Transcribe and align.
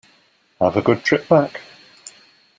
Have 0.59 0.77
a 0.77 0.81
good 0.81 1.03
trip 1.03 1.29
back. 1.29 1.61